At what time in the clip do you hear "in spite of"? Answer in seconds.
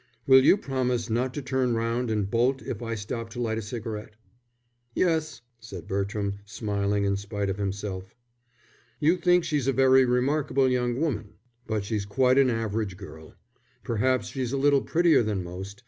7.05-7.57